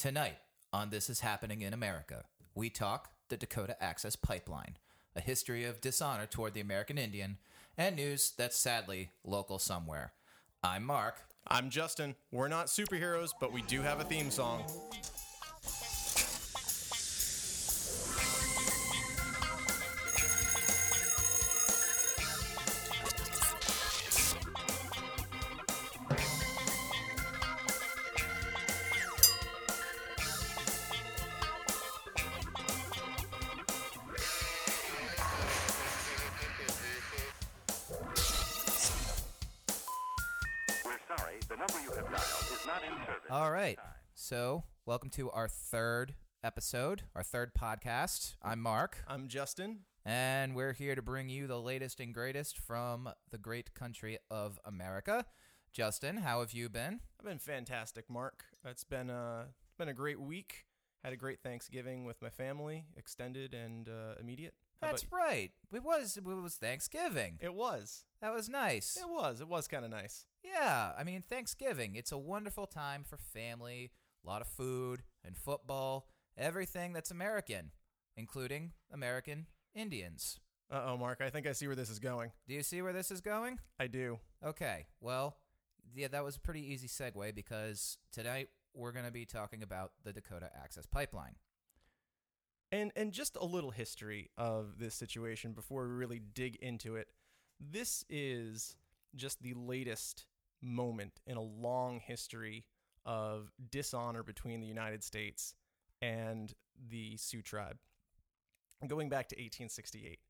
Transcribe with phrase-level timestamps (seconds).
[0.00, 0.38] Tonight
[0.72, 2.24] on This Is Happening in America,
[2.54, 4.78] we talk the Dakota Access Pipeline,
[5.14, 7.36] a history of dishonor toward the American Indian,
[7.76, 10.14] and news that's sadly local somewhere.
[10.64, 11.20] I'm Mark.
[11.46, 12.16] I'm Justin.
[12.32, 14.64] We're not superheroes, but we do have a theme song.
[45.10, 46.14] Welcome to our third
[46.44, 48.36] episode, our third podcast.
[48.42, 49.80] I'm Mark, I'm Justin.
[50.04, 54.60] and we're here to bring you the latest and greatest from the great country of
[54.64, 55.24] America.
[55.72, 57.00] Justin, how have you been?
[57.18, 58.44] I've been fantastic, Mark.
[58.64, 60.66] It's been a it's been a great week.
[61.02, 64.54] Had a great Thanksgiving with my family, extended and uh, immediate.
[64.80, 65.50] How That's right.
[65.72, 67.38] It was it was Thanksgiving.
[67.40, 68.04] It was.
[68.22, 68.96] That was nice.
[68.96, 69.40] It was.
[69.40, 70.26] It was kind of nice.
[70.44, 71.96] Yeah, I mean Thanksgiving.
[71.96, 73.90] It's a wonderful time for family,
[74.24, 77.70] a lot of food and football, everything that's American,
[78.16, 80.40] including American Indians.
[80.70, 81.20] Uh oh, Mark.
[81.20, 82.30] I think I see where this is going.
[82.46, 83.58] Do you see where this is going?
[83.78, 84.18] I do.
[84.44, 84.86] Okay.
[85.00, 85.36] Well,
[85.94, 89.92] yeah, that was a pretty easy segue because tonight we're going to be talking about
[90.04, 91.34] the Dakota Access Pipeline.
[92.72, 97.08] And and just a little history of this situation before we really dig into it.
[97.58, 98.76] This is
[99.16, 100.26] just the latest
[100.62, 102.64] moment in a long history
[103.10, 105.56] of dishonor between the United States
[106.00, 106.54] and
[106.88, 107.76] the Sioux tribe.
[108.86, 110.20] Going back to 1868.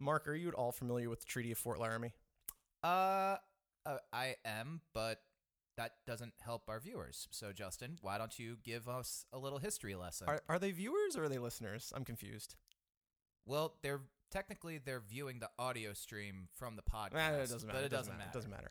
[0.00, 2.12] Mark, are you at all familiar with the Treaty of Fort Laramie?
[2.82, 3.36] Uh,
[3.86, 5.20] uh I am, but
[5.76, 7.28] that doesn't help our viewers.
[7.30, 10.26] So, Justin, why don't you give us a little history lesson?
[10.28, 11.92] Are, are they viewers or are they listeners?
[11.94, 12.56] I'm confused.
[13.46, 14.00] Well, they're
[14.32, 17.78] technically they're viewing the audio stream from the podcast, Eh, it doesn't matter.
[17.78, 18.18] but it doesn't, matter.
[18.18, 18.30] matter.
[18.30, 18.70] It doesn't matter.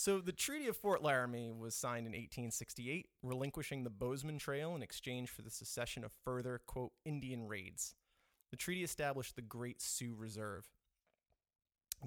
[0.00, 4.82] So the Treaty of Fort Laramie was signed in 1868, relinquishing the Bozeman Trail in
[4.82, 7.94] exchange for the cessation of further quote Indian raids.
[8.50, 10.70] The treaty established the Great Sioux Reserve,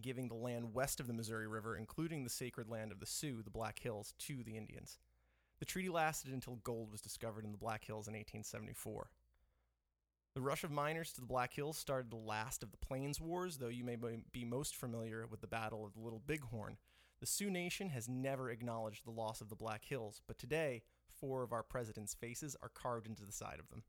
[0.01, 3.43] giving the land west of the Missouri River, including the sacred land of the Sioux,
[3.43, 4.97] the Black Hills, to the Indians.
[5.59, 9.11] The treaty lasted until gold was discovered in the Black Hills in 1874.
[10.33, 13.57] The rush of miners to the Black Hills started the last of the Plains Wars,
[13.57, 16.77] though you may be- be most familiar with the Battle of the Little Bighorn.
[17.23, 21.41] The Sioux Nation has never acknowledged the loss of the Black Hills, but today, four
[21.41, 23.83] of our president's faces are carved into the side of them.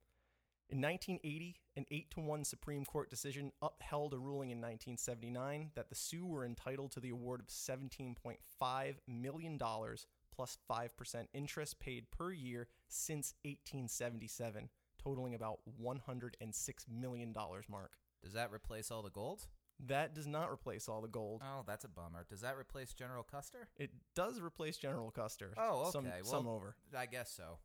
[0.69, 5.89] In 1980, an 8 to 1 Supreme Court decision upheld a ruling in 1979 that
[5.89, 12.31] the Sioux were entitled to the award of $17.5 million plus 5% interest paid per
[12.31, 17.34] year since 1877, totaling about $106 million,
[17.69, 17.95] Mark.
[18.22, 19.49] Does that replace all the gold?
[19.87, 21.43] That does not replace all the gold.
[21.45, 22.25] Oh, that's a bummer.
[22.29, 23.69] Does that replace General Custer?
[23.77, 25.53] It does replace General Custer.
[25.57, 25.91] Oh, okay.
[25.91, 26.77] Some, well, some over.
[26.97, 27.59] I guess so.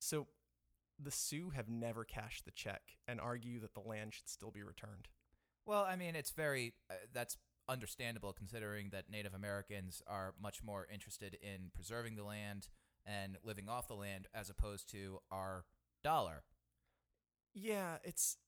[0.00, 0.26] So
[0.98, 4.62] the Sioux have never cashed the check and argue that the land should still be
[4.62, 5.08] returned.
[5.64, 7.36] Well, I mean, it's very uh, that's
[7.68, 12.68] understandable considering that Native Americans are much more interested in preserving the land
[13.06, 15.64] and living off the land as opposed to our
[16.02, 16.42] dollar.
[17.54, 18.38] Yeah, it's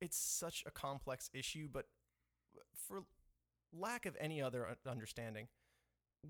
[0.00, 1.86] it's such a complex issue, but
[2.74, 3.04] for
[3.72, 5.48] lack of any other understanding,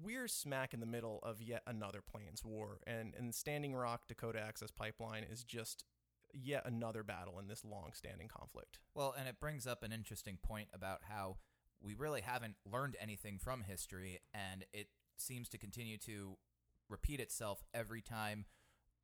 [0.02, 4.40] we're smack in the middle of yet another Plains War, and and Standing Rock Dakota
[4.40, 5.84] Access Pipeline is just
[6.32, 8.78] yet another battle in this long-standing conflict.
[8.94, 11.38] Well, and it brings up an interesting point about how
[11.80, 16.36] we really haven't learned anything from history, and it seems to continue to
[16.88, 18.44] repeat itself every time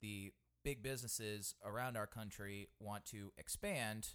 [0.00, 0.32] the
[0.64, 4.10] big businesses around our country want to expand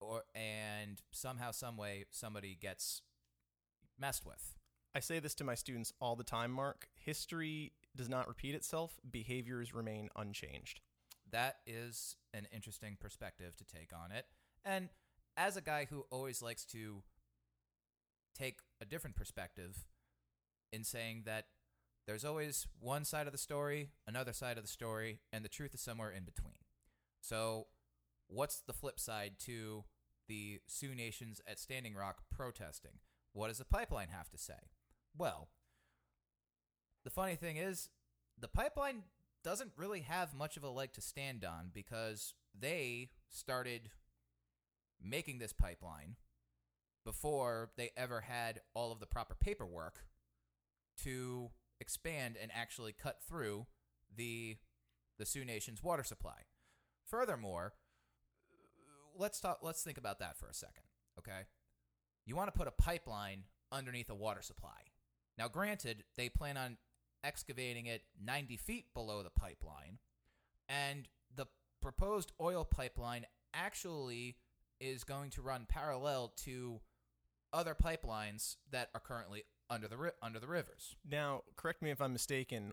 [0.00, 3.02] or and somehow some way somebody gets
[3.98, 4.54] messed with.
[4.94, 6.88] I say this to my students all the time, Mark.
[6.94, 10.80] History does not repeat itself, behaviors remain unchanged.
[11.30, 14.26] That is an interesting perspective to take on it.
[14.64, 14.90] And
[15.36, 17.02] as a guy who always likes to
[18.34, 19.84] take a different perspective
[20.72, 21.46] in saying that
[22.06, 25.74] there's always one side of the story, another side of the story, and the truth
[25.74, 26.54] is somewhere in between.
[27.20, 27.66] So,
[28.28, 29.84] what's the flip side to
[30.28, 32.98] the Sioux Nations at Standing Rock protesting?
[33.32, 34.70] What does the pipeline have to say?
[35.16, 35.48] Well,
[37.04, 37.90] the funny thing is,
[38.38, 39.04] the pipeline
[39.44, 43.90] doesn't really have much of a leg to stand on because they started
[45.02, 46.16] making this pipeline
[47.04, 50.04] before they ever had all of the proper paperwork
[51.02, 51.50] to
[51.80, 53.66] expand and actually cut through
[54.14, 54.56] the
[55.18, 56.42] the Sioux Nation's water supply.
[57.04, 57.74] Furthermore,
[59.18, 60.84] let's talk let's think about that for a second,
[61.18, 61.46] okay?
[62.24, 64.90] You want to put a pipeline underneath a water supply.
[65.38, 66.78] Now, granted, they plan on
[67.22, 69.98] excavating it 90 feet below the pipeline,
[70.68, 71.46] and the
[71.80, 74.36] proposed oil pipeline actually
[74.80, 76.80] is going to run parallel to
[77.52, 80.96] other pipelines that are currently under the ri- under the rivers.
[81.08, 82.72] Now, correct me if I'm mistaken.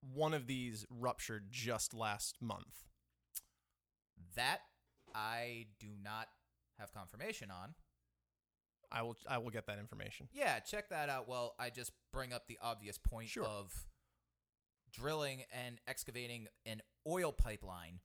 [0.00, 2.84] One of these ruptured just last month.
[4.36, 4.60] That
[5.18, 6.28] I do not
[6.78, 7.74] have confirmation on.
[8.90, 9.16] I will.
[9.28, 10.28] I will get that information.
[10.32, 11.28] Yeah, check that out.
[11.28, 13.44] Well, I just bring up the obvious point Sure.
[13.44, 13.86] of
[14.92, 18.00] drilling and excavating an oil pipeline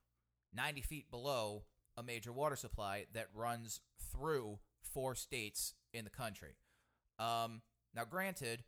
[0.54, 1.64] 90 feet below
[1.96, 3.80] a major water supply that runs
[4.12, 6.58] through four states in the country.
[7.18, 7.62] Um,
[7.96, 8.64] now, granted,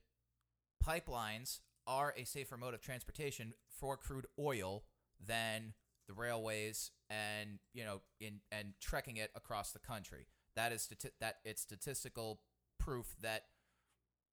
[0.83, 4.85] pipelines are a safer mode of transportation for crude oil
[5.23, 5.73] than
[6.07, 10.27] the railways and you know in and trekking it across the country.
[10.55, 12.41] That is stati- that it's statistical
[12.79, 13.43] proof that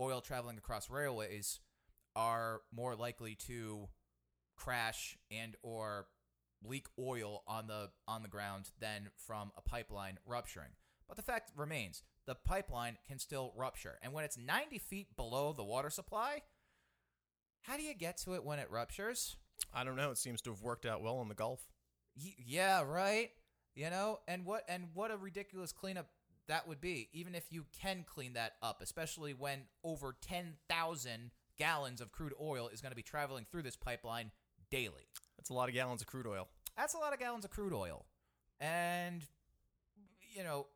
[0.01, 1.61] oil traveling across railways
[2.15, 3.89] are more likely to
[4.57, 6.07] crash and or
[6.65, 10.71] leak oil on the on the ground than from a pipeline rupturing.
[11.09, 13.99] But the fact remains, the pipeline can still rupture.
[14.03, 16.43] And when it's 90 feet below the water supply,
[17.63, 19.37] how do you get to it when it ruptures?
[19.75, 20.11] I don't know.
[20.11, 21.67] It seems to have worked out well in the Gulf.
[22.17, 23.31] Y- yeah, right.
[23.75, 26.09] You know, and what and what a ridiculous cleanup
[26.49, 31.31] that would be, even if you can clean that up, especially when over ten thousand
[31.59, 34.31] gallons of crude oil is going to be traveling through this pipeline
[34.71, 35.09] daily.
[35.39, 36.49] That's a lot of gallons of crude oil.
[36.77, 38.05] That's a lot of gallons of crude oil,
[38.61, 39.23] and
[40.35, 40.67] you know,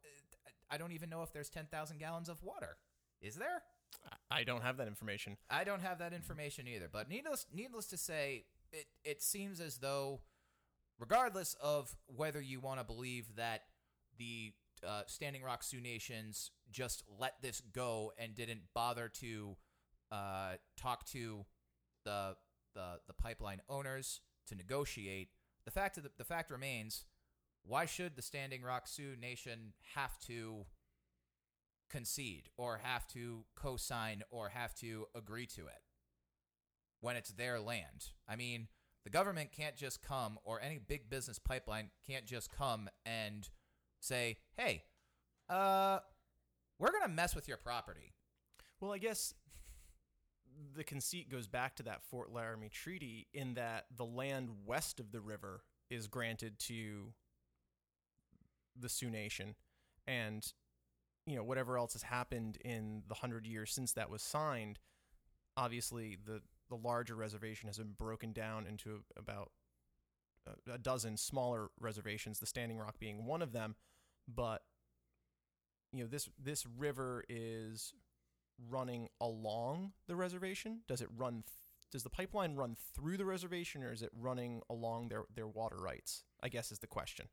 [0.71, 2.77] I don't even know if there's ten thousand gallons of water.
[3.21, 3.63] Is there?
[4.31, 5.37] I- I don't have that information.
[5.51, 6.89] I don't have that information either.
[6.93, 10.21] But needless, needless to say, it it seems as though,
[10.99, 13.63] regardless of whether you want to believe that
[14.19, 14.53] the
[14.87, 19.57] uh, Standing Rock Sioux Nations just let this go and didn't bother to
[20.11, 21.45] uh, talk to
[22.05, 22.37] the
[22.75, 25.31] the the pipeline owners to negotiate,
[25.65, 27.05] the fact of the, the fact remains:
[27.65, 30.67] why should the Standing Rock Sioux Nation have to
[31.89, 35.86] concede or have to co-sign or have to agree to it
[37.07, 38.11] when it's their land.
[38.29, 38.67] I mean,
[39.05, 43.49] the government can't just come or any big business pipeline can't just come and
[44.01, 44.83] say, "Hey,
[45.49, 46.01] uh
[46.81, 48.13] we're going to mess with your property."
[48.81, 49.35] Well, I guess
[50.75, 55.13] the conceit goes back to that Fort Laramie Treaty in that the land west of
[55.13, 57.13] the river is granted to
[58.75, 59.55] the Sioux Nation,
[60.09, 60.53] and
[61.25, 64.81] you know whatever else has happened in the hundred years since that was signed.
[65.57, 69.51] Obviously, the the larger reservation has been broken down into about
[70.71, 72.39] a, dozen smaller reservations.
[72.39, 73.75] The Standing Rock being one of them,
[74.29, 74.63] but
[75.93, 77.95] you know this this river is
[78.69, 80.81] running along the reservation?
[80.87, 81.45] Does it run?
[81.47, 85.49] Th- does the pipeline run through the reservation, or is it running along their their
[85.49, 86.25] water rights?
[86.43, 87.27] I guess is the question.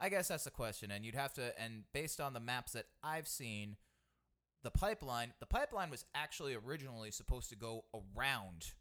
[0.00, 2.86] I guess that's the question and you'd have to and based on the maps that
[3.02, 3.76] I've seen,
[4.62, 8.72] the pipeline, the pipeline was actually originally supposed to go around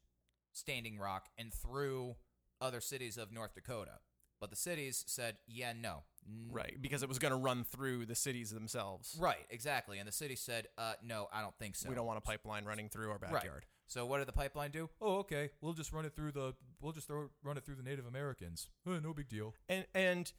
[0.60, 2.16] Standing Rock and through
[2.62, 4.00] other cities of North Dakota.
[4.40, 6.04] But the cities said, "Yeah, no."
[6.52, 9.18] Right, because it was going to run through the cities themselves.
[9.20, 9.98] Right, exactly.
[9.98, 11.90] And the city said, uh, no, I don't think so.
[11.90, 13.32] We don't want a pipeline running through our Right.
[13.32, 13.66] backyard.
[13.88, 14.90] So what did the pipeline do?
[15.02, 15.50] Oh, okay.
[15.60, 16.54] We'll just run it through the.
[16.82, 18.70] We'll just throw, run it through the Native Americans.
[18.86, 19.56] Uh, no big deal.
[19.68, 20.32] And and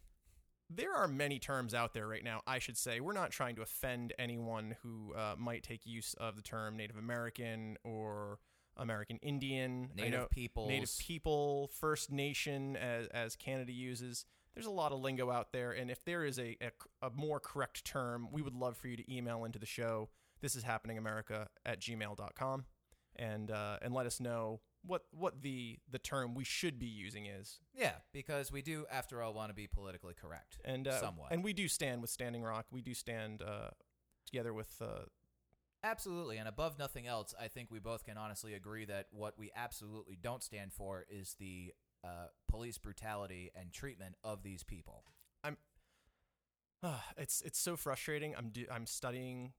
[0.68, 2.42] there are many terms out there right now.
[2.46, 6.36] I should say we're not trying to offend anyone who uh, might take use of
[6.36, 8.38] the term Native American or
[8.80, 10.68] American Indian, Native peoples.
[10.68, 14.24] Native people, First Nation, as, as Canada uses.
[14.54, 17.38] There's a lot of lingo out there, and if there is a, a, a more
[17.38, 20.08] correct term, we would love for you to email into the show.
[20.40, 22.64] This is happening America at gmail.com
[23.16, 27.26] and uh, and let us know what what the the term we should be using
[27.26, 27.60] is.
[27.74, 30.58] Yeah, because we do, after all, want to be politically correct.
[30.64, 31.32] And uh, Somewhat.
[31.32, 32.66] and we do stand with Standing Rock.
[32.70, 33.70] We do stand uh,
[34.26, 35.04] together with uh,
[35.82, 36.36] Absolutely.
[36.36, 40.18] And above nothing else, I think we both can honestly agree that what we absolutely
[40.20, 41.72] don't stand for is the
[42.04, 45.04] uh, police brutality and treatment of these people.
[45.42, 45.56] I'm,
[46.82, 48.34] ah, it's it's so frustrating.
[48.36, 49.52] I'm do, I'm studying,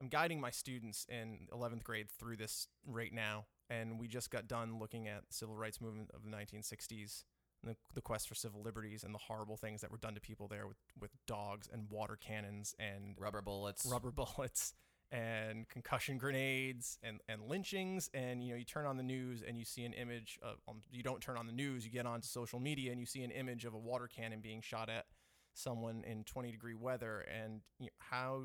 [0.00, 4.46] I'm guiding my students in 11th grade through this right now, and we just got
[4.46, 7.24] done looking at the civil rights movement of the 1960s,
[7.62, 10.20] and the, the quest for civil liberties, and the horrible things that were done to
[10.20, 13.84] people there with with dogs and water cannons and Rubber bullets.
[13.90, 14.74] rubber bullets.
[15.12, 18.10] And concussion grenades and, and lynchings.
[18.14, 20.82] And you know you turn on the news and you see an image of um,
[20.90, 23.30] you don't turn on the news you get onto social media and you see an
[23.30, 25.06] image of a water cannon being shot at
[25.54, 27.24] someone in 20 degree weather.
[27.32, 28.42] And you know, how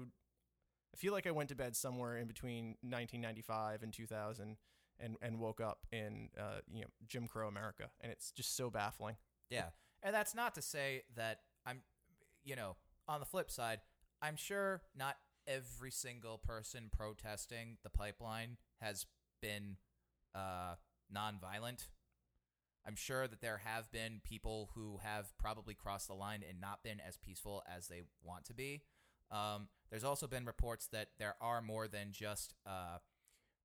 [0.93, 4.57] I feel like I went to bed somewhere in between 1995 and 2000
[4.99, 7.89] and, and woke up in uh, you know Jim Crow America.
[8.01, 9.15] And it's just so baffling.
[9.49, 9.69] Yeah.
[10.03, 11.81] And that's not to say that I'm,
[12.43, 12.75] you know,
[13.07, 13.81] on the flip side,
[14.21, 15.17] I'm sure not
[15.47, 19.05] every single person protesting the pipeline has
[19.41, 19.77] been
[20.35, 20.75] uh,
[21.13, 21.87] nonviolent.
[22.85, 26.83] I'm sure that there have been people who have probably crossed the line and not
[26.83, 28.81] been as peaceful as they want to be.
[29.31, 32.97] Um, there's also been reports that there are more than just uh,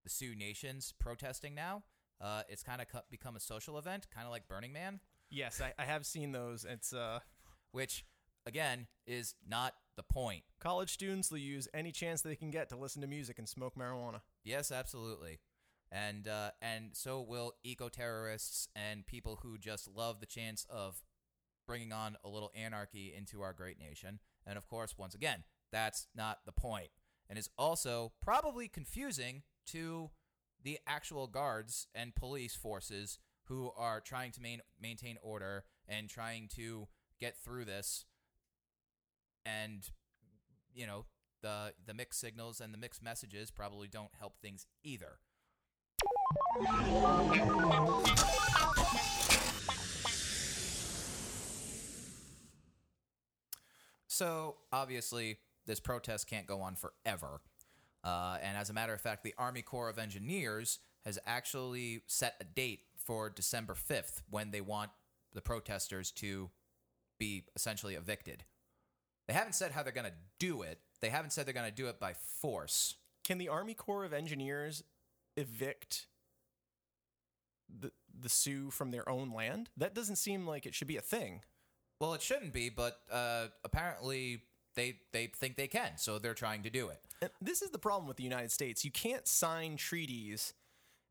[0.05, 1.83] the Sioux Nations protesting now.
[2.21, 5.61] Uh, it's kind of cu- become a social event, kind of like Burning Man yes
[5.61, 7.21] I, I have seen those it's uh
[7.73, 8.05] which
[8.47, 10.43] again is not the point.
[10.61, 13.75] college students will use any chance they can get to listen to music and smoke
[13.77, 15.41] marijuana Yes, absolutely.
[15.91, 21.03] And uh, and so will eco terrorists and people who just love the chance of
[21.67, 24.21] bringing on a little anarchy into our great nation.
[24.47, 26.91] And of course, once again, that's not the point,
[27.29, 30.11] and is also probably confusing to
[30.63, 36.49] the actual guards and police forces who are trying to main, maintain order and trying
[36.57, 36.89] to
[37.21, 38.05] get through this
[39.47, 39.89] and
[40.75, 41.07] you know
[41.43, 45.19] the the mixed signals and the mixed messages probably don't help things either.
[54.09, 57.43] So obviously, this protest can't go on forever.
[58.03, 62.35] Uh, and as a matter of fact, the Army Corps of Engineers has actually set
[62.41, 64.91] a date for December 5th when they want
[65.35, 66.51] the protesters to
[67.19, 68.45] be essentially evicted.
[69.29, 70.79] They haven't said how they're going to do it.
[71.01, 72.97] They haven't said they're going to do it by force.
[73.25, 74.85] Can the Army Corps of Engineers
[75.37, 76.07] evict
[77.69, 79.71] the the Sioux from their own land?
[79.77, 81.43] That doesn't seem like it should be a thing.
[82.01, 84.43] Well, it shouldn't be, but uh, apparently
[84.75, 87.01] they they think they can, so they're trying to do it.
[87.21, 88.85] And this is the problem with the United States.
[88.85, 90.55] You can't sign treaties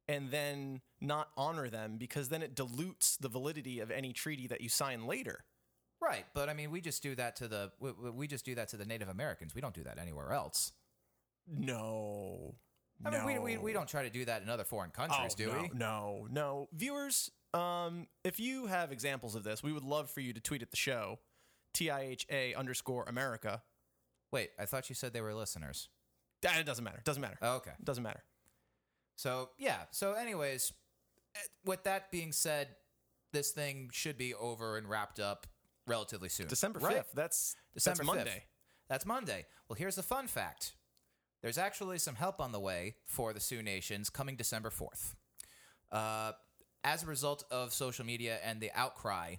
[0.07, 4.62] and then not honor them because then it dilutes the validity of any treaty that
[4.62, 5.43] you sign later.
[6.01, 8.69] Right, but I mean, we just do that to the we, we- just do that
[8.69, 9.55] to the Native Americans.
[9.55, 10.71] We don't do that anywhere else.
[11.47, 12.55] No.
[13.03, 15.47] I mean, we, we we don't try to do that in other foreign countries, do
[15.47, 15.69] no, we?
[15.77, 16.69] No, no.
[16.73, 20.61] Viewers, um, if you have examples of this, we would love for you to tweet
[20.61, 21.19] at the show,
[21.73, 23.61] TIHA underscore America.
[24.31, 25.89] Wait, I thought you said they were listeners.
[26.47, 27.01] Ah, It doesn't matter.
[27.03, 27.37] Doesn't matter.
[27.41, 27.71] Oh, okay.
[27.83, 28.23] Doesn't matter.
[29.17, 29.79] So yeah.
[29.91, 30.71] So, anyways,
[31.35, 32.69] eh, with that being said,
[33.33, 35.47] this thing should be over and wrapped up
[35.87, 36.47] relatively soon.
[36.47, 36.83] December 5th.
[36.83, 37.03] right?
[37.13, 38.15] That's December that's 5th.
[38.15, 38.43] Monday.
[38.89, 39.45] That's Monday.
[39.67, 40.73] Well, here's the fun fact.
[41.41, 45.13] There's actually some help on the way for the Sioux Nations coming December 4th.
[45.91, 46.31] Uh,
[46.83, 49.35] as a result of social media and the outcry,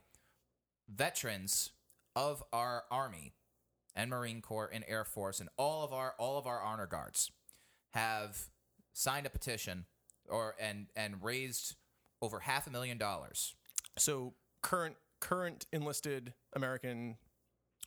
[0.89, 1.71] veterans
[2.15, 3.35] of our Army
[3.95, 7.31] and Marine Corps and Air Force and all of our all of our honor guards
[7.91, 8.49] have
[8.93, 9.87] signed a petition
[10.29, 11.77] or and and raised
[12.23, 13.55] over half a million dollars.
[13.97, 17.17] So current current enlisted American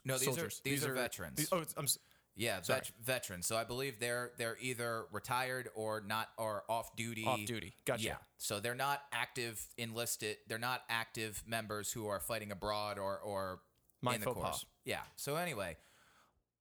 [0.05, 0.59] No, these soldiers.
[0.59, 1.37] are these, are, veterans.
[1.37, 1.87] these- oh, I'm,
[2.35, 3.45] Yeah, vet- veterans.
[3.47, 7.25] So I believe they're they're either retired or not or off duty.
[7.25, 7.73] off duty.
[7.85, 8.03] Gotcha.
[8.03, 8.17] Yeah.
[8.37, 10.37] So they're not active enlisted.
[10.47, 13.59] They're not active members who are fighting abroad or or
[14.01, 14.49] My in the faux pas.
[14.51, 14.65] course.
[14.85, 15.01] Yeah.
[15.17, 15.77] So anyway,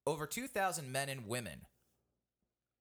[0.07, 1.67] over 2,000 men and women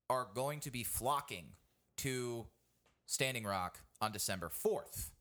[0.09, 1.53] are going to be flocking
[1.97, 2.47] to
[3.05, 5.11] Standing Rock on December 4th.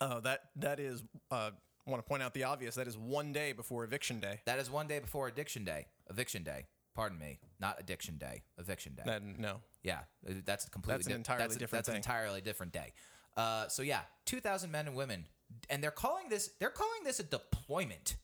[0.00, 1.02] Oh, that that is.
[1.30, 1.50] Uh,
[1.86, 2.74] I want to point out the obvious.
[2.74, 4.40] That is one day before eviction day.
[4.46, 5.86] That is one day before Addiction Day.
[6.08, 6.66] Eviction Day.
[6.94, 7.38] Pardon me.
[7.58, 8.42] Not Addiction Day.
[8.58, 9.02] Eviction Day.
[9.06, 9.60] Then no.
[9.82, 12.92] Yeah, uh, that's completely That's an di- entirely that's different That's an entirely different day.
[13.36, 15.26] Uh, so yeah, two thousand men and women,
[15.68, 18.16] and they're calling this they're calling this a deployment.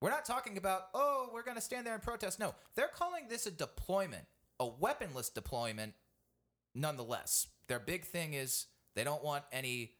[0.00, 2.38] We're not talking about oh we're going to stand there and protest.
[2.38, 4.24] No, they're calling this a deployment,
[4.58, 5.94] a weaponless deployment.
[6.74, 9.92] Nonetheless, their big thing is they don't want any.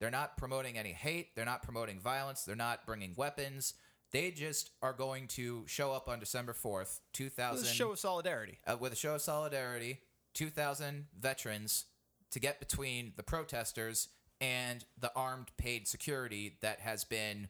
[0.00, 1.34] They're not promoting any hate.
[1.36, 2.42] They're not promoting violence.
[2.44, 3.74] They're not bringing weapons.
[4.12, 7.74] They just are going to show up on December fourth, two This thousand is a
[7.74, 8.58] show of solidarity.
[8.66, 10.00] uh, with a show of solidarity,
[10.34, 11.84] 2,000 veterans
[12.32, 14.08] to get between the protesters
[14.40, 17.48] and the armed paid security that has been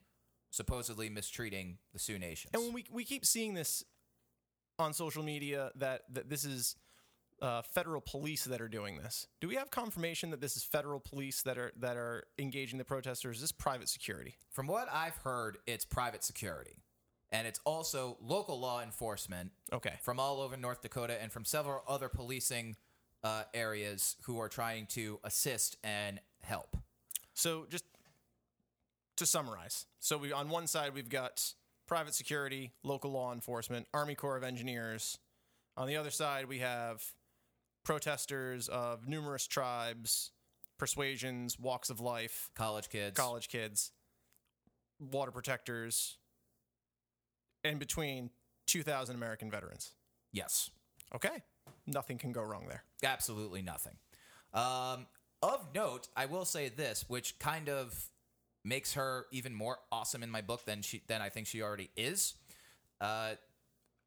[0.50, 2.50] supposedly mistreating the Sioux Nations.
[2.52, 3.85] And when we we keep seeing this
[4.78, 6.75] on social media that that this is
[7.42, 9.26] uh, federal police that are doing this.
[9.40, 12.85] Do we have confirmation that this is federal police that are that are engaging the
[12.85, 13.37] protesters?
[13.37, 14.37] Is this private security?
[14.50, 16.76] From what I've heard, it's private security.
[17.32, 19.94] and it's also local law enforcement Okay.
[20.02, 22.75] from all over North Dakota and from several other policing
[23.23, 26.76] uh, areas who are trying to assist and help.
[27.35, 27.85] So just
[29.16, 31.54] to summarize, so we on one side we've got
[31.87, 35.18] private security, local law enforcement, Army Corps of Engineers.
[35.76, 37.02] On the other side we have
[37.85, 40.31] protesters of numerous tribes,
[40.79, 43.17] persuasions, walks of life, College kids.
[43.17, 43.91] college kids,
[44.99, 46.19] water protectors,
[47.65, 48.31] and between
[48.67, 49.93] 2,000 American veterans.
[50.33, 50.71] Yes.
[51.15, 51.43] Okay.
[51.87, 52.85] Nothing can go wrong there.
[53.03, 53.97] Absolutely nothing.
[54.55, 55.07] Um,
[55.43, 58.11] of note, I will say this, which kind of
[58.65, 61.91] makes her even more awesome in my book than she than I think she already
[61.97, 62.35] is.
[63.01, 63.31] Uh,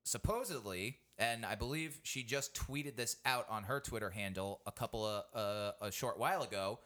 [0.04, 5.06] supposedly, and I believe she just tweeted this out on her Twitter handle a couple
[5.06, 6.80] of uh, a short while ago.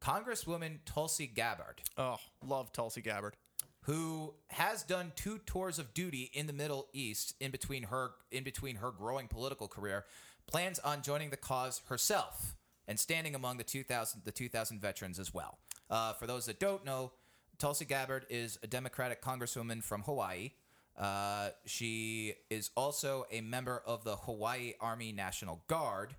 [0.00, 3.36] Congresswoman Tulsi Gabbard, Oh, love Tulsi Gabbard.
[3.82, 8.42] who has done two tours of duty in the Middle East in between her in
[8.44, 10.06] between her growing political career,
[10.46, 12.56] plans on joining the cause herself
[12.88, 15.58] and standing among the 2000 the 2000 veterans as well.
[15.90, 17.12] Uh, for those that don't know,
[17.58, 20.52] Tulsi Gabbard is a Democratic congresswoman from Hawaii.
[21.00, 26.14] Uh, she is also a member of the Hawaii Army National Guard.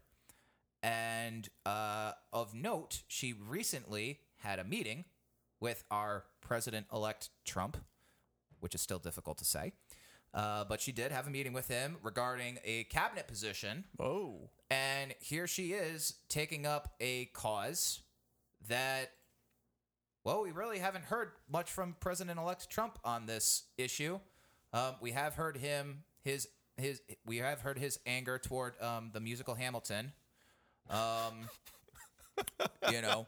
[0.82, 5.06] And uh, of note, she recently had a meeting
[5.60, 7.78] with our president elect Trump,
[8.60, 9.74] which is still difficult to say.
[10.34, 13.84] Uh, but she did have a meeting with him regarding a cabinet position.
[14.00, 14.50] Oh.
[14.72, 18.00] And here she is taking up a cause
[18.68, 19.12] that,
[20.24, 24.20] well, we really haven't heard much from President elect Trump on this issue.
[24.74, 26.48] Um, we have heard him, his,
[26.78, 30.14] his, we have heard his anger toward um, the musical Hamilton.
[30.90, 31.50] Um,
[32.92, 33.28] you know,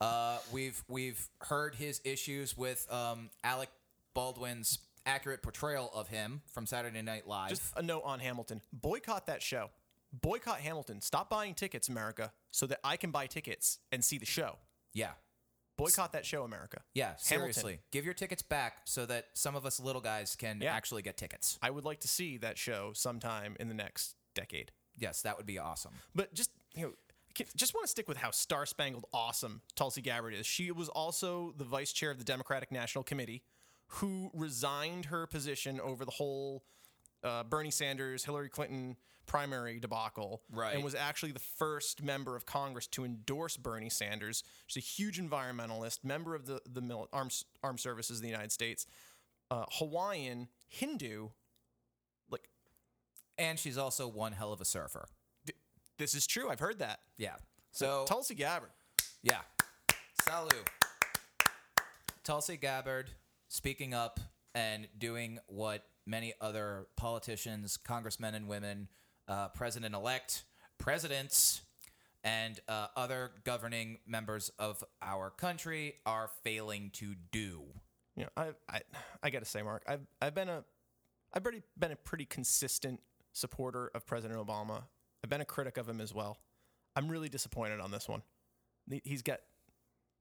[0.00, 3.68] uh, we've we've heard his issues with um, Alec
[4.14, 7.50] Baldwin's accurate portrayal of him from Saturday Night Live.
[7.50, 8.60] Just a note on Hamilton.
[8.72, 9.70] Boycott that show.
[10.12, 11.00] Boycott Hamilton.
[11.00, 14.56] Stop buying tickets, America, so that I can buy tickets and see the show.
[14.94, 15.10] yeah,
[15.78, 16.82] Boycott that show, America.
[16.94, 17.04] yeah.
[17.06, 17.24] Hamilton.
[17.26, 20.74] Seriously, give your tickets back so that some of us little guys can Yeah.
[20.74, 21.58] actually get tickets.
[21.62, 24.72] I would like to see that show sometime in the next decade.
[24.96, 25.94] Yes, that would be awesome.
[26.14, 26.92] But just you know,
[27.40, 30.44] I just want to stick with how star spangled awesome Tulsi Gabbard is.
[30.46, 33.42] She was also the vice chair of the Democratic National Committee,
[33.86, 36.64] who resigned her position over the whole
[37.22, 38.96] uh, Bernie Sanders Hillary Clinton
[39.28, 40.74] primary debacle, Right.
[40.74, 44.42] And was actually the first member of Congress to endorse Bernie Sanders.
[44.66, 48.50] She's a huge environmentalist, member of the the mil- armed armed services of the United
[48.50, 48.86] States,
[49.52, 51.28] uh, Hawaiian Hindu.
[52.30, 52.48] Like
[53.38, 55.06] And she's also one hell of a surfer.
[55.98, 56.48] this is true.
[56.50, 57.00] I've heard that.
[57.16, 57.36] Yeah.
[57.70, 58.70] So Tulsi Gabbard.
[59.22, 59.40] Yeah.
[60.22, 60.68] Salut.
[62.24, 63.10] Tulsi Gabbard
[63.48, 64.20] speaking up
[64.54, 68.88] and doing what many other politicians, congressmen and women,
[69.28, 70.44] uh, president elect,
[70.78, 71.62] presidents,
[72.24, 77.62] and uh, other governing members of our country are failing to do.
[78.16, 78.80] you know, I I
[79.22, 80.64] I got to say, Mark, I've I've been a
[81.32, 83.00] I've already been a pretty consistent
[83.32, 84.84] supporter of President Obama.
[85.22, 86.38] I've been a critic of him as well.
[86.96, 88.22] I'm really disappointed on this one.
[89.04, 89.40] He's got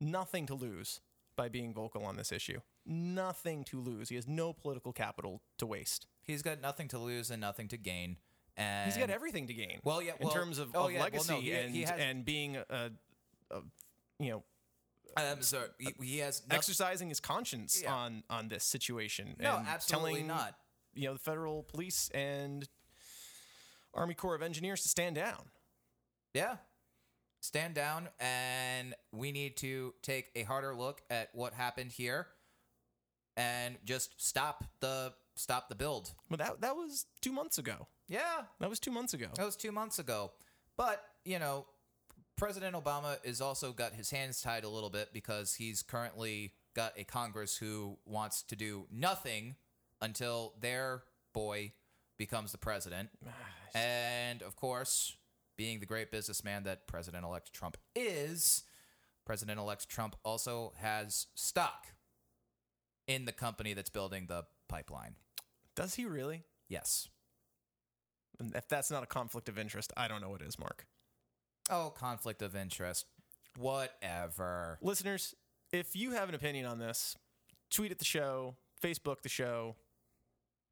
[0.02, 1.00] nothing to lose
[1.36, 2.60] by being vocal on this issue.
[2.86, 4.10] Nothing to lose.
[4.10, 6.08] He has no political capital to waste.
[6.24, 8.18] He's got nothing to lose and nothing to gain.
[8.58, 9.80] And He's got everything to gain.
[9.84, 12.00] Well, yeah, in terms of, oh, of yeah, well, no, legacy he- and he has-
[12.00, 12.92] and being a,
[13.52, 13.62] a
[14.20, 14.44] you know
[15.16, 17.94] Um, so he, he has nothing, exercising his conscience Yeah.
[17.94, 19.36] on on this situation.
[19.40, 20.56] no, absolutely telling, not.
[20.96, 22.68] You know, the federal police and
[23.94, 25.44] Army Corps of Engineers to stand down.
[26.34, 26.58] Yeah.
[27.40, 32.28] Stand down, and we need to take a harder look at what happened here,
[33.38, 36.14] and just stop the stop the build.
[36.32, 37.88] But that that was two months ago.
[38.08, 39.28] Yeah, That was two months ago.
[39.36, 40.32] that was two months ago.
[40.78, 41.66] But you know,
[42.38, 46.94] President Obama has also got his hands tied a little bit because he's currently got
[46.98, 49.56] a Congress who wants to do nothing
[50.02, 51.74] until their boy
[52.18, 53.10] becomes the president.
[53.76, 55.18] And of course,
[55.58, 58.64] being the great businessman that President elect Trump is,
[59.26, 61.88] President elect Trump also has stock
[63.08, 65.16] in the company that's building the pipeline.
[65.76, 66.44] Does he really?
[66.70, 67.10] Yes.
[68.40, 70.86] And if that's not a conflict of interest, I don't know what is, Mark.
[71.70, 73.06] Oh, conflict of interest.
[73.58, 74.78] Whatever.
[74.82, 75.36] Listeners,
[75.72, 77.16] if you have an opinion on this,
[77.72, 79.76] tweet at the show, Facebook the show,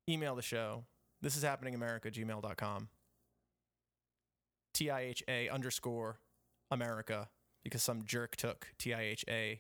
[0.10, 0.86] email the show.
[1.22, 2.90] This is happening America, gmail.com.
[4.76, 6.20] TIHA underscore
[6.70, 7.30] America
[7.64, 9.60] because some jerk took TIHA,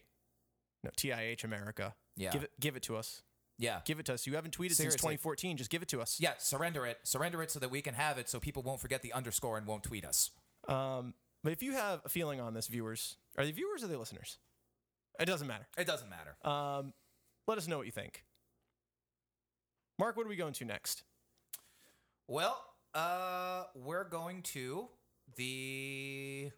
[0.83, 1.95] no, TIH America.
[2.15, 2.31] Yeah.
[2.31, 3.23] Give it, give it to us.
[3.57, 3.79] Yeah.
[3.85, 4.27] Give it to us.
[4.27, 5.57] You haven't tweeted since 2014.
[5.57, 6.17] Just give it to us.
[6.19, 6.99] Yeah, surrender it.
[7.03, 9.65] Surrender it so that we can have it so people won't forget the underscore and
[9.65, 10.31] won't tweet us.
[10.67, 11.13] Um,
[11.43, 13.95] but if you have a feeling on this, viewers, are they viewers or are they
[13.95, 14.39] listeners?
[15.19, 15.67] It doesn't matter.
[15.77, 16.35] It doesn't matter.
[16.43, 16.93] Um,
[17.47, 18.25] let us know what you think.
[19.97, 21.03] Mark, what are we going to next?
[22.27, 22.61] Well,
[22.93, 24.89] uh, we're going to
[25.35, 26.51] the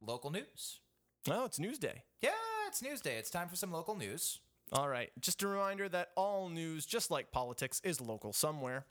[0.00, 0.80] local news.
[1.28, 2.02] Oh, it's news day.
[2.20, 2.30] Yeah,
[2.68, 3.16] it's news day.
[3.16, 4.40] It's time for some local news.
[4.72, 5.10] All right.
[5.20, 8.84] Just a reminder that all news, just like politics, is local somewhere.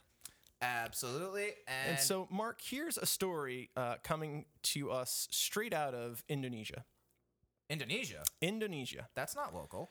[0.60, 1.50] Absolutely.
[1.68, 6.84] And, And, so, Mark, here's a story uh, coming to us straight out of Indonesia.
[7.70, 8.22] Indonesia.
[8.40, 9.08] Indonesia.
[9.14, 9.90] That's not local.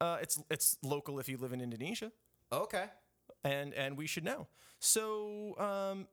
[0.00, 2.12] Uh, it's it's local if you live in Indonesia,
[2.52, 2.86] Okay.
[3.42, 4.48] and and we should know.
[4.80, 6.08] So, um,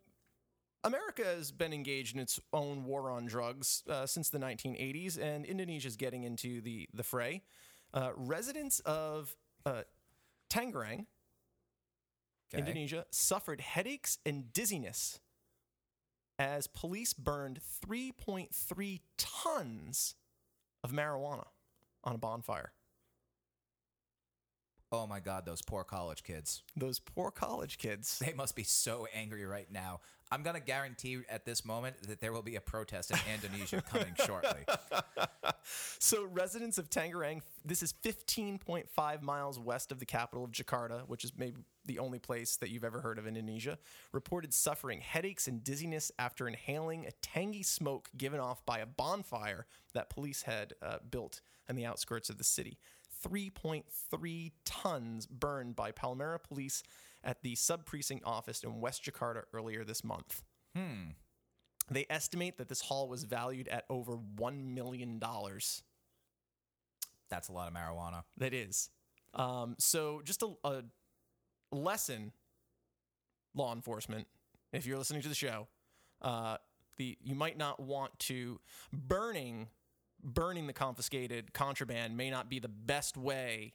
[0.83, 5.45] America has been engaged in its own war on drugs uh, since the 1980s, and
[5.45, 7.43] Indonesia is getting into the the fray.
[7.93, 9.83] Uh, residents of uh,
[10.49, 11.05] Tangerang,
[12.53, 12.59] Okay.
[12.59, 15.21] Indonesia, suffered headaches and dizziness
[16.37, 20.15] as police burned 3.3 tons
[20.83, 21.45] of marijuana
[22.03, 22.73] on a bonfire.
[24.93, 26.63] Oh my God, those poor college kids.
[26.75, 28.19] Those poor college kids.
[28.19, 30.01] They must be so angry right now.
[30.33, 33.81] I'm going to guarantee at this moment that there will be a protest in Indonesia
[33.89, 34.65] coming shortly.
[35.99, 41.23] So, residents of Tangerang, this is 15.5 miles west of the capital of Jakarta, which
[41.23, 43.77] is maybe the only place that you've ever heard of in Indonesia,
[44.11, 49.65] reported suffering headaches and dizziness after inhaling a tangy smoke given off by a bonfire
[49.93, 52.77] that police had uh, built on the outskirts of the city.
[53.25, 56.83] 3.3 tons burned by Palmerah police
[57.23, 60.43] at the sub precinct office in West Jakarta earlier this month.
[60.75, 61.11] Hmm.
[61.89, 65.19] They estimate that this haul was valued at over $1 million.
[67.29, 68.23] That's a lot of marijuana.
[68.37, 68.89] That is.
[69.33, 70.83] Um, so, just a, a
[71.71, 72.33] lesson,
[73.55, 74.27] law enforcement,
[74.73, 75.67] if you're listening to the show,
[76.21, 76.57] uh,
[76.97, 78.59] the you might not want to
[78.93, 79.67] burning
[80.23, 83.73] burning the confiscated contraband may not be the best way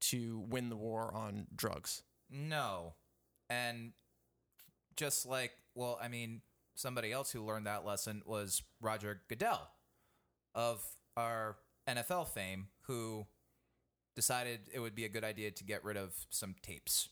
[0.00, 2.02] to win the war on drugs.
[2.30, 2.94] No.
[3.50, 3.92] And
[4.96, 6.42] just like, well, I mean,
[6.74, 9.68] somebody else who learned that lesson was Roger Goodell
[10.54, 10.84] of
[11.16, 11.56] our
[11.88, 13.26] NFL fame, who
[14.14, 17.08] decided it would be a good idea to get rid of some tapes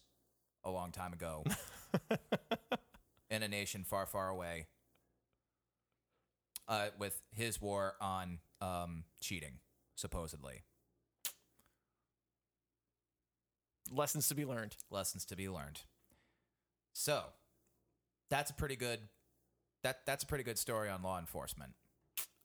[0.65, 1.45] a long time ago
[3.31, 4.67] in a nation far, far away
[6.69, 9.59] uh, with his war on um, cheating,
[9.95, 10.63] supposedly.
[13.91, 14.77] Lessons to be learned.
[14.91, 15.81] lessons to be learned.
[16.93, 17.23] So,
[18.31, 19.01] that's a pretty good
[19.85, 21.73] that that's a pretty good story on law enforcement.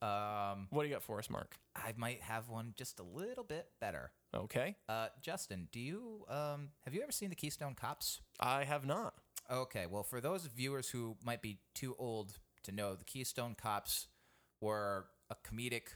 [0.00, 1.56] Um, What do you got for us, Mark?
[1.74, 4.12] I might have one just a little bit better.
[4.34, 4.76] Okay.
[4.88, 8.20] Uh, Justin, do you um, have you ever seen the Keystone Cops?
[8.38, 9.14] I have not.
[9.50, 14.06] Okay, well, for those viewers who might be too old to know, the Keystone Cops
[14.62, 15.88] were a comedic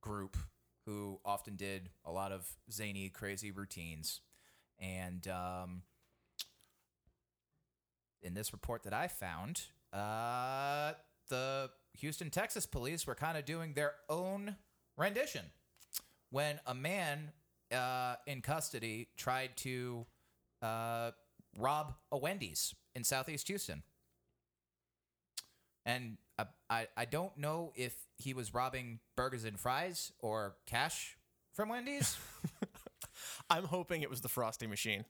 [0.00, 0.36] group
[0.86, 4.20] who often did a lot of zany, crazy routines.
[4.78, 5.82] And um,
[8.22, 9.62] in this report that I found,
[9.92, 10.92] uh,
[11.28, 14.56] the Houston, Texas police were kind of doing their own
[14.96, 15.46] rendition
[16.30, 17.30] when a man
[17.72, 20.04] uh, in custody tried to
[20.60, 21.12] uh,
[21.58, 23.82] rob a Wendy's in Southeast Houston.
[25.86, 31.16] And uh, I, I don't know if he was robbing burgers and fries or cash
[31.52, 32.16] from Wendy's.
[33.50, 35.04] I'm hoping it was the Frosty machine.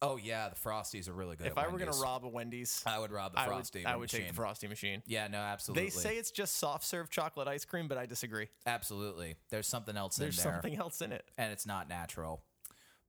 [0.00, 1.46] oh yeah, the Frosties are really good.
[1.46, 3.86] if I were going to rob a Wendy's, I would rob the I would, Frosty.
[3.86, 4.20] I would machine.
[4.20, 5.02] take the Frosty machine.
[5.06, 5.84] Yeah, no, absolutely.
[5.84, 8.48] They say it's just soft serve chocolate ice cream, but I disagree.
[8.66, 9.36] absolutely.
[9.50, 10.52] There's something else There's in there.
[10.52, 11.24] There's something else in it.
[11.38, 12.42] and it's not natural.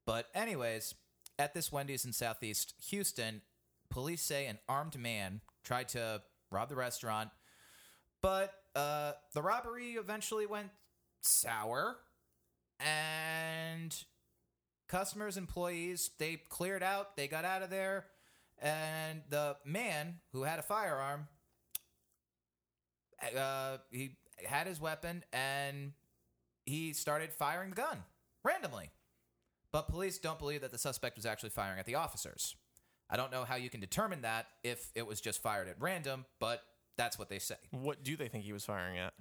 [0.05, 0.95] But anyways,
[1.37, 3.41] at this Wendy's in Southeast Houston,
[3.89, 6.21] police say an armed man tried to
[6.53, 7.29] rob the restaurant,
[8.21, 10.69] but uh, the robbery eventually went
[11.21, 11.97] sour,
[12.79, 13.95] and
[14.87, 18.05] customers, employees, they cleared out, they got out of there,
[18.61, 21.27] and the man who had a firearm,
[23.37, 25.93] uh, he had his weapon and
[26.65, 28.03] he started firing the gun
[28.43, 28.91] randomly.
[29.71, 32.55] But police don't believe that the suspect was actually firing at the officers.
[33.09, 36.25] I don't know how you can determine that if it was just fired at random,
[36.39, 36.61] but
[36.97, 37.55] that's what they say.
[37.71, 39.13] What do they think he was firing at?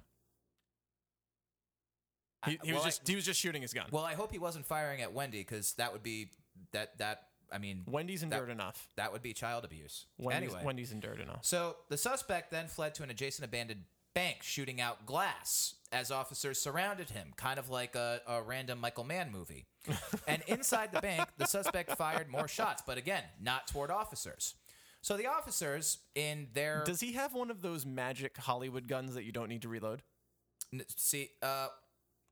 [2.43, 3.85] I- He, he well, was I- just he was just shooting his gun.
[3.91, 6.29] Well, I hope he wasn't firing at Wendy because that would be
[6.71, 8.89] that that I mean Wendy's that- endured enough.
[8.97, 10.07] that would be child abuse.
[10.17, 11.39] Wendy's, anyway, Wendy's endured enough.
[11.45, 16.59] so the suspect then fled to an adjacent abandoned bank shooting out glass as officers
[16.59, 19.65] surrounded him, kind of like a, a random Michael Mann movie.
[20.27, 24.55] and inside the bank, the suspect fired more shots, but again, not toward officers.
[25.01, 29.23] So the officers, in their Does he have one of those magic Hollywood guns that
[29.23, 30.01] you don't need to reload?
[30.73, 31.67] n- see, uh,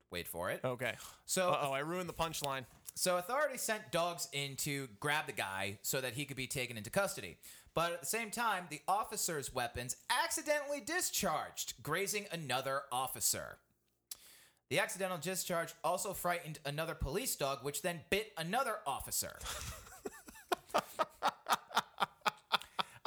[0.10, 0.62] wait for it.
[0.64, 0.94] Okay.
[1.26, 2.66] So oh, I ruined the punchline.
[2.96, 6.78] So authorities sent dogs in to grab the guy so that he could be taken
[6.78, 7.38] into custody.
[7.74, 13.58] But at the same time, the officer's weapons accidentally discharged, grazing another officer.
[14.70, 19.38] The accidental discharge also frightened another police dog, which then bit another officer.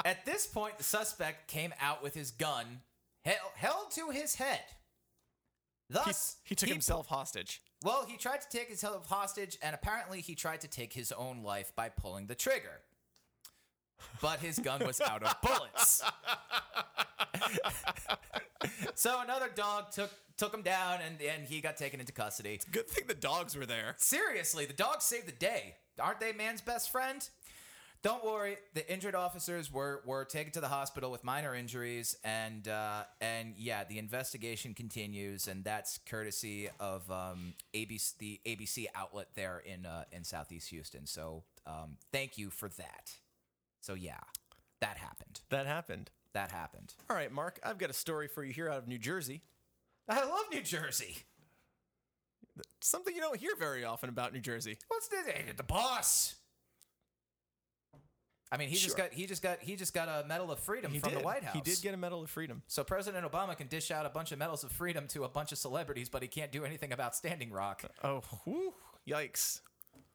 [0.05, 2.81] At this point, the suspect came out with his gun
[3.25, 4.61] hel- held to his head.
[5.89, 7.63] Thus, he took himself hostage.
[7.83, 11.43] well, he tried to take himself hostage, and apparently he tried to take his own
[11.43, 12.81] life by pulling the trigger.
[14.21, 16.03] But his gun was out of bullets.
[18.95, 22.59] so another dog took took him down, and, and he got taken into custody.
[22.71, 23.95] Good thing the dogs were there.
[23.99, 25.77] Seriously, the dogs saved the day.
[25.99, 27.29] Aren't they man's best friend?
[28.03, 32.69] Don't worry, the injured officers were, were taken to the hospital with minor injuries, and
[32.69, 39.29] uh, and yeah, the investigation continues, and that's courtesy of um, ABC, the ABC outlet
[39.35, 41.07] there in uh, in Southeast Houston.
[41.07, 43.17] So um, thank you for that.
[43.85, 44.17] So yeah,
[44.81, 45.43] that happened.
[45.51, 46.11] That happened.
[46.33, 46.95] That happened.
[47.11, 49.43] All right, Mark, I've got a story for you here out of New Jersey.
[50.09, 51.19] I love New Jersey.
[52.81, 54.79] Something you don't hear very often about New Jersey.
[54.89, 55.27] What's this?
[55.27, 56.35] Hey, The boss.
[58.51, 60.91] I mean, he just got he just got he just got a Medal of Freedom
[60.91, 61.19] He from did.
[61.19, 61.55] the White House.
[61.55, 62.63] He did get a Medal of Freedom.
[62.69, 65.53] So President Obama can dish out a bunch of medals of freedom to a bunch
[65.53, 67.85] of celebrities, but he can't do anything about Standing Rock.
[68.03, 68.73] Oh, whew,
[69.07, 69.61] yikes.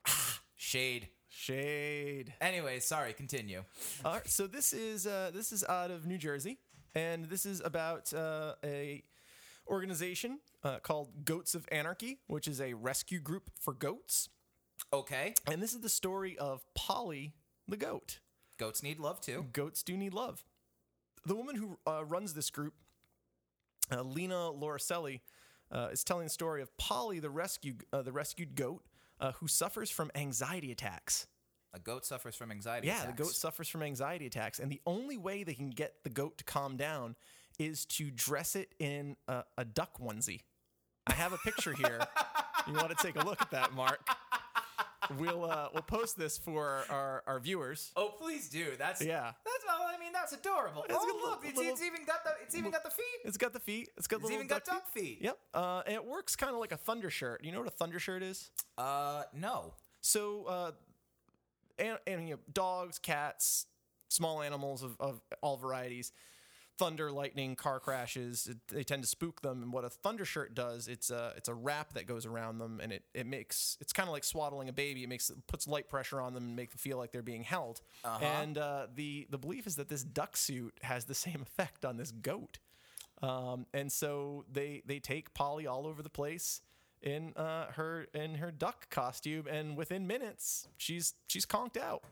[0.08, 1.10] Ah, shade.
[1.30, 2.34] Shade.
[2.42, 3.14] Anyway, sorry.
[3.14, 3.64] Continue.
[4.04, 6.58] All right, so this is uh, this is out of New Jersey,
[6.96, 9.04] and this is about uh, a
[9.68, 14.30] organization uh, called Goats of Anarchy, which is a rescue group for goats.
[14.92, 15.34] Okay.
[15.48, 17.34] And this is the story of Polly
[17.68, 18.20] the goat.
[18.58, 19.46] Goats need love too.
[19.54, 20.44] Goats do need love.
[21.26, 22.74] The woman who uh, runs this group,
[23.92, 25.20] uh, Lena Lauricella,
[25.72, 28.84] uh, is telling the story of Polly, the rescue, uh, the rescued goat,
[29.20, 31.28] uh, who suffers from anxiety attacks.
[31.74, 32.88] A goat suffers from anxiety.
[32.88, 33.18] Yeah, the attacks.
[33.20, 36.44] goat suffers from anxiety attacks, and the only way they can get the goat to
[36.44, 37.16] calm down
[37.60, 40.42] is to dress it in a, a duck onesie.
[41.06, 42.00] I have a picture here.
[42.68, 44.00] you want to take a look at that, Mark?
[45.18, 47.92] We'll uh, we'll post this for our, our viewers.
[47.96, 48.66] Oh, please do.
[48.78, 49.32] That's Yeah.
[49.44, 49.59] That's.
[49.96, 50.86] I mean, that's adorable.
[50.90, 53.06] It's oh, look, it's, little- it's even got the it's even got the feet.
[53.26, 53.90] It's got the feet.
[53.98, 55.20] It's got It's the even got duck feet.
[55.22, 55.38] Yep.
[55.54, 57.44] Uh, and it works kind of like a thunder shirt.
[57.44, 58.52] You know what a thunder shirt is?
[58.78, 59.74] Uh, no.
[60.02, 60.72] So, uh,
[61.78, 63.66] and, and you know, dogs, cats,
[64.10, 66.12] small animals of, of all varieties,
[66.80, 69.62] thunder, lightning, car crashes, it, they tend to spook them.
[69.62, 72.80] And what a thunder shirt does, it's a it's a wrap that goes around them,
[72.82, 75.04] and it, it makes it's kind of like swaddling a baby.
[75.04, 77.44] It makes it puts light pressure on them and make them feel like they're being
[77.44, 77.82] held.
[78.42, 81.98] And uh, the the belief is that this duck suit has the same effect on
[81.98, 82.58] this goat.
[83.22, 86.62] Um, and so they they take Polly all over the place
[87.02, 92.04] in uh, her in her duck costume, and within minutes she's she's conked out.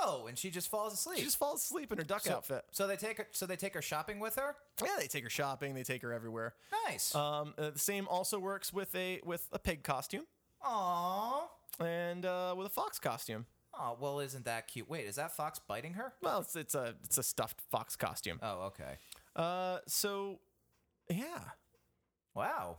[0.00, 1.18] Oh, and she just falls asleep.
[1.18, 2.64] She just falls asleep in her duck so, outfit.
[2.70, 3.26] So they take her.
[3.32, 4.56] So they take her shopping with her.
[4.82, 6.54] Yeah, they take her shopping, they take her everywhere.
[6.86, 7.14] Nice.
[7.14, 10.24] Um, uh, the same also works with a with a pig costume
[10.64, 11.42] Aww.
[11.80, 13.46] and uh, with a fox costume.
[13.78, 14.88] Oh well, isn't that cute?
[14.88, 16.12] Wait, is that fox biting her?
[16.22, 18.38] Well, it's it's a it's a stuffed fox costume.
[18.42, 18.98] Oh, okay.
[19.34, 20.40] Uh, so
[21.10, 21.40] yeah,
[22.36, 22.76] Wow.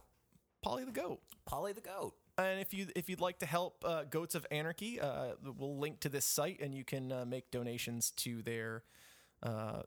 [0.62, 1.20] Polly the goat.
[1.46, 2.14] Polly the goat.
[2.38, 6.00] And if you if you'd like to help uh, Goats of Anarchy, uh, we'll link
[6.02, 8.84] to this site, and you can uh, make donations to their
[9.42, 9.82] uh,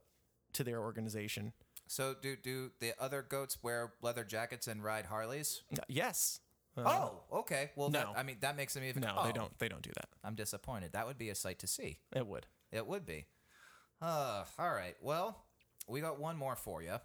[0.53, 1.53] to their organization.
[1.87, 5.63] So do do the other goats wear leather jackets and ride Harleys?
[5.73, 6.39] Uh, yes.
[6.77, 7.71] Uh, oh, okay.
[7.75, 8.13] Well, that, no.
[8.15, 9.01] I mean that makes them even.
[9.01, 9.57] no, oh, they don't.
[9.59, 10.07] They don't do that.
[10.23, 10.93] I'm disappointed.
[10.93, 11.99] That would be a sight to see.
[12.13, 12.47] It would.
[12.71, 13.25] It would be.
[14.01, 14.95] Uh, all right.
[15.01, 15.43] Well,
[15.87, 16.95] we got one more for you.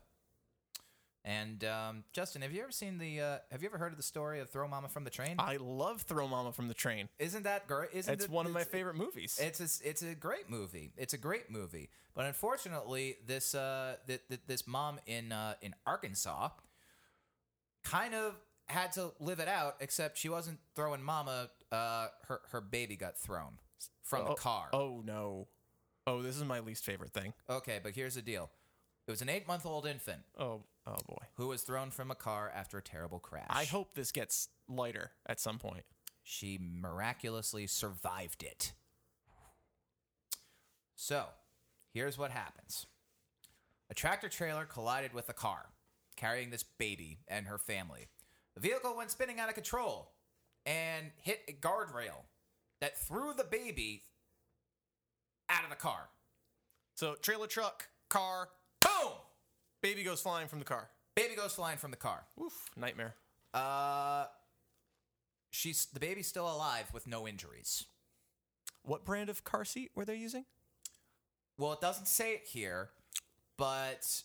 [1.27, 3.21] And um, Justin, have you ever seen the?
[3.21, 5.35] Uh, have you ever heard of the story of Throw Momma from the Train?
[5.41, 7.09] I love Throw Momma from the Train.
[7.19, 7.91] Isn't that great?
[7.93, 9.37] Isn't It's it- one of my favorite movies.
[9.43, 10.93] It's a, it's a great movie.
[10.97, 11.91] It's a great movie.
[12.15, 16.51] But unfortunately, this uh th- th- this mom in uh, in Arkansas
[17.83, 18.37] kind of
[18.69, 19.75] had to live it out.
[19.81, 21.49] Except she wasn't throwing mama.
[21.73, 23.59] Uh, her her baby got thrown
[24.05, 24.69] from oh, the car.
[24.73, 25.49] Oh no.
[26.07, 27.35] Oh, this is my least favorite thing.
[27.51, 28.49] Okay, but here's the deal.
[29.09, 31.25] It was an eight month old infant Oh, oh boy.
[31.37, 33.47] who was thrown from a car after a terrible crash.
[33.51, 35.85] I hope this gets lighter at some point.
[36.23, 38.73] she miraculously survived it.
[40.95, 41.27] So,
[41.93, 42.87] here's what happens.
[43.91, 45.67] A tractor trailer collided with a car,
[46.17, 48.09] carrying this baby and her family.
[48.55, 50.13] The vehicle went spinning out of control
[50.65, 52.25] and hit a guardrail
[52.81, 54.03] that threw the baby
[55.49, 56.09] out of the car.
[56.97, 58.49] So trailer truck, car,
[58.83, 59.13] Boom!
[59.89, 60.89] Baby goes flying from the car.
[61.15, 62.25] Baby goes flying from the car.
[62.43, 63.15] Oof, nightmare.
[63.55, 64.25] Uh,
[65.51, 67.85] she's the baby's still alive with no injuries.
[68.83, 70.45] What brand of car seat were they using?
[71.59, 72.91] Well, it doesn't say it here,
[73.57, 74.23] but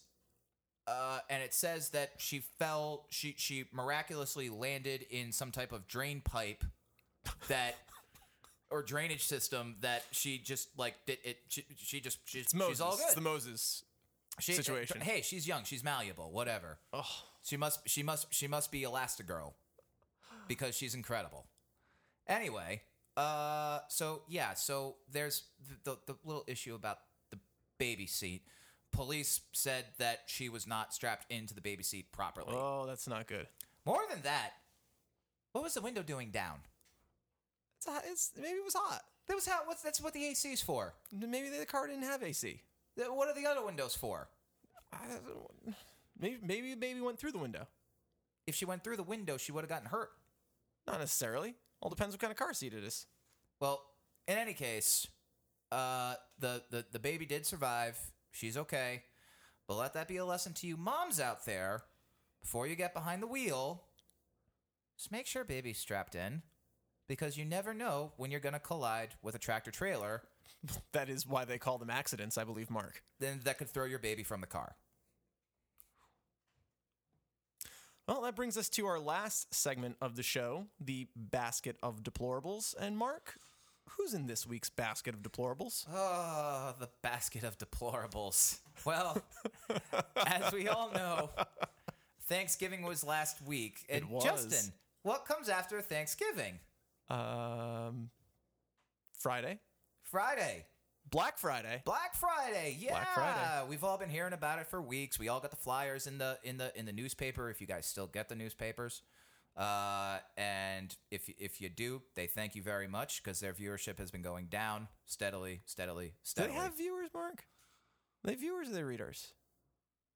[0.88, 3.06] uh, and it says that she fell.
[3.10, 6.66] She she miraculously landed in some type of drain pipe
[7.48, 7.76] that
[8.70, 11.38] or drainage system that she just like did it.
[11.48, 12.72] She, she just she's, It's Moses.
[12.74, 13.16] she's all It's good.
[13.16, 13.84] the Moses.
[14.40, 15.02] She- situation.
[15.02, 15.64] Hey, she's young.
[15.64, 16.32] She's malleable.
[16.32, 16.80] Whatever.
[16.94, 17.06] Oh,
[17.44, 19.54] She must she must she must be Elastigirl
[20.48, 21.46] because she's incredible.
[22.28, 22.82] Anyway,
[23.18, 25.44] uh so yeah, so there's
[25.84, 27.40] the, the the little issue about the
[27.78, 28.44] baby seat.
[28.92, 32.54] Police said that she was not strapped into the baby seat properly.
[32.56, 33.48] oh, that's not good.
[33.86, 34.52] More than that,
[35.54, 36.60] what was the window doing down?
[37.78, 39.02] It's, hot, it's maybe it was hot.
[39.28, 39.64] That was hot.
[39.66, 40.94] what's that's what the AC is for.
[41.12, 42.62] Maybe the car didn't have AC.
[42.96, 44.30] What are the other windows for?
[44.94, 45.76] I don't-
[46.20, 47.68] Maybe maybe the baby went through the window.
[48.46, 50.12] If she went through the window, she would have gotten hurt.
[50.86, 51.56] Not necessarily.
[51.80, 53.08] All depends what kind of car seat it is.
[53.60, 53.82] Well,
[54.28, 55.08] in any case,
[55.72, 57.98] uh, the, the the baby did survive.
[58.32, 59.04] She's okay.
[59.68, 61.84] But let that be a lesson to you moms out there.
[62.42, 63.84] Before you get behind the wheel,
[64.98, 66.42] just make sure baby's strapped in.
[67.08, 70.24] Because you never know when you're going to collide with a tractor trailer,
[70.94, 73.02] That is why they call them accidents, I believe, Mark.
[73.20, 74.76] then that could throw your baby from the car.
[78.08, 82.76] Well, that brings us to our last segment of the show, the basket of deplorables.
[82.78, 83.38] And Mark,
[83.92, 85.86] who's in this week's basket of deplorables?
[85.92, 88.60] Oh, the basket of deplorables.
[88.86, 89.22] Well,
[90.26, 91.30] as we all know,
[92.28, 93.86] Thanksgiving was last week.
[93.88, 94.24] And It was.
[94.24, 96.60] Justin, what comes after Thanksgiving?
[97.10, 98.10] Um,
[99.14, 99.60] Friday,
[100.12, 100.66] Friday.
[101.10, 101.82] Black Friday.
[101.86, 102.92] Black Friday, yeah.
[102.92, 103.70] Black Friday.
[103.70, 105.18] We've all been hearing about it for weeks.
[105.18, 107.50] We all got the flyers in the in the in the newspaper.
[107.50, 109.02] If you guys still get the newspapers,
[109.58, 114.12] uh, and if if you do, they thank you very much because their viewership has
[114.12, 116.54] been going down steadily, steadily, steadily.
[116.54, 117.46] Do they have viewers, Mark?
[118.24, 119.34] Are they viewers or they readers?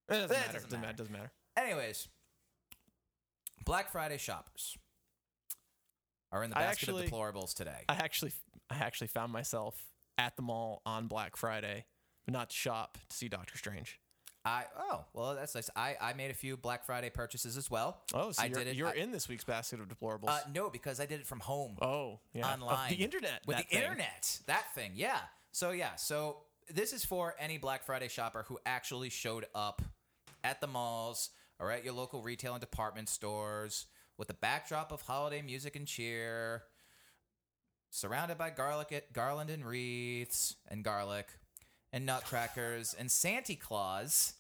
[0.08, 0.54] It doesn't That matter.
[0.54, 0.88] doesn't Doesn't matter.
[0.88, 0.98] matter.
[0.98, 1.32] Doesn't matter.
[1.58, 2.08] Anyways,
[3.66, 4.78] Black Friday shoppers
[6.32, 7.84] are in the basket actually- of deplorables today.
[7.90, 8.34] I actually,
[8.70, 9.76] I actually found myself
[10.18, 11.86] at the mall on Black Friday,
[12.26, 14.00] but not to shop to see Doctor Strange.
[14.48, 15.70] I oh well that's nice.
[15.76, 18.02] I I made a few Black Friday purchases as well.
[18.14, 18.76] Oh, so I you're, did it.
[18.76, 20.30] you're I- in this week's basket of deplorables.
[20.30, 21.78] Uh, no, because I did it from home.
[21.82, 22.54] oh, yeah.
[22.54, 23.42] Online the internet.
[23.48, 23.82] with the thing.
[23.82, 25.18] internet that thing yeah
[25.52, 26.38] so yeah so
[26.70, 29.82] this is for any black friday shopper who actually showed up
[30.44, 33.86] at the malls or at your local retail and department stores
[34.18, 36.64] with the backdrop of holiday music and cheer
[37.90, 41.28] surrounded by garlic garland and wreaths and garlic
[41.94, 44.34] and nutcrackers and santa claus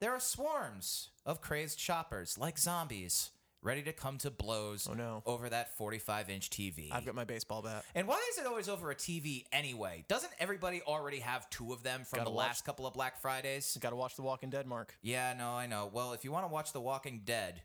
[0.00, 3.30] there are swarms of crazed shoppers like zombies
[3.62, 5.22] ready to come to blows Oh, no.
[5.26, 6.88] over that 45 inch TV.
[6.92, 7.84] I've got my baseball bat.
[7.96, 10.04] And why is it always over a TV anyway?
[10.06, 13.20] Doesn't everybody already have two of them from Gotta the watch- last couple of Black
[13.20, 13.76] Fridays?
[13.80, 14.96] Got to watch The Walking Dead, Mark.
[15.02, 15.90] Yeah, no, I know.
[15.92, 17.62] Well, if you want to watch The Walking Dead,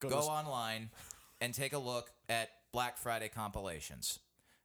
[0.00, 0.90] Go, go online
[1.40, 4.18] and take a look at Black Friday compilations.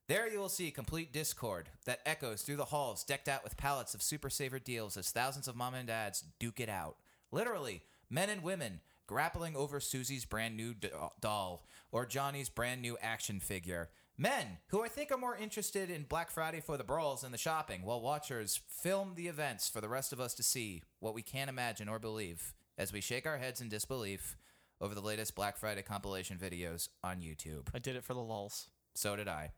[0.09, 3.93] There you will see complete discord that echoes through the halls decked out with pallets
[3.93, 6.97] of super saver deals as thousands of mom and dads duke it out.
[7.31, 10.75] Literally, men and women grappling over Susie's brand new
[11.21, 13.91] doll or Johnny's brand new action figure.
[14.17, 17.37] Men who I think are more interested in Black Friday for the brawls and the
[17.37, 21.21] shopping, while watchers film the events for the rest of us to see what we
[21.21, 24.35] can't imagine or believe as we shake our heads in disbelief
[24.81, 27.67] over the latest Black Friday compilation videos on YouTube.
[27.73, 28.67] I did it for the lulls.
[28.95, 29.51] So did I.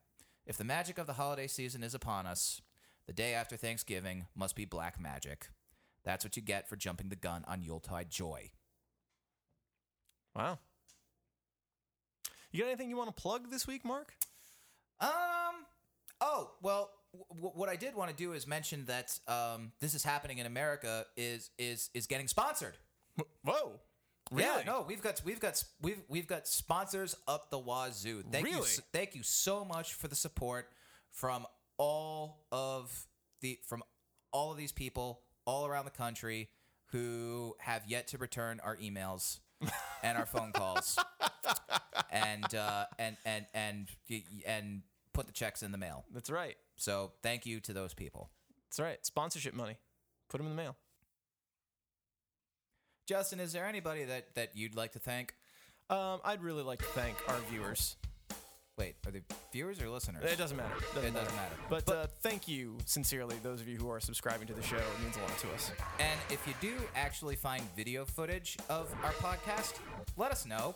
[0.45, 2.62] If the magic of the holiday season is upon us,
[3.07, 5.47] the day after Thanksgiving must be black magic.
[6.03, 8.51] That's what you get for jumping the gun on Yuletide joy.
[10.36, 10.59] Wow.
[12.51, 14.13] You got anything you want to plug this week, Mark?
[14.99, 15.09] Um.
[16.21, 16.91] Oh well,
[17.29, 20.45] w- what I did want to do is mention that um, this is happening in
[20.45, 22.78] America is is is getting sponsored.
[23.43, 23.80] Whoa.
[24.36, 28.24] Yeah, no, we've got we've got we've we've got sponsors up the wazoo.
[28.32, 28.65] Thank you, Really?
[28.65, 30.69] s- thank you so much for the support
[31.11, 31.45] from
[31.78, 33.07] all of
[33.41, 33.84] the from
[34.32, 36.49] all of these people all around the country
[36.88, 39.39] who have yet to return our emails
[40.03, 40.97] and our phone calls
[42.11, 43.88] and uh, and and and
[44.45, 44.82] and
[45.13, 46.05] put the checks in the mail.
[46.13, 46.55] That's right.
[46.76, 48.32] So thank you to those people.
[48.69, 49.05] That's right.
[49.05, 49.78] Sponsorship money.
[50.30, 50.76] put them in the mail.
[53.06, 55.34] Justin, is there anybody that, that you'd like to thank?
[55.89, 57.97] Um, I'd really like to thank our viewers.
[58.78, 60.24] Wait, are they viewers or listeners?
[60.24, 60.74] It doesn't matter.
[60.95, 61.56] It doesn't matter.
[61.70, 64.78] But, uh, thank you sincerely, those of you who are subscribing to the show.
[64.78, 65.72] It means a lot to us.
[65.99, 69.74] And if you do actually find video footage of our podcast,
[70.18, 70.76] let us know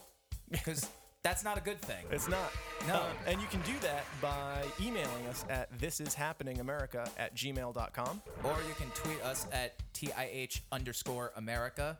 [0.51, 0.87] because
[1.27, 2.05] that's not a good thing.
[2.09, 2.53] It's not.
[2.87, 2.95] No.
[2.95, 8.21] Um, and you can do that by emailing us at thisishappeningamerica at gmail.com.
[8.45, 11.97] Or you can tweet us at TIH underscore America.